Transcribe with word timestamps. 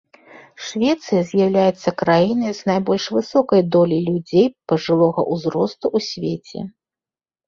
Швецыя 0.67 1.21
з'яўляецца 1.31 1.89
краінай 2.01 2.53
з 2.59 2.69
найбольш 2.69 3.05
высокай 3.15 3.61
доляй 3.75 4.01
людзей 4.07 4.47
пажылога 4.73 5.27
ўзросту 5.35 5.85
ў 5.95 6.07
свеце. 6.09 6.59